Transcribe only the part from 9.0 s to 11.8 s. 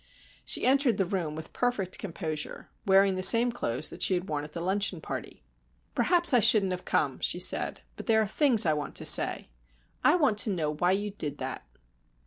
say. I want to know why you did that."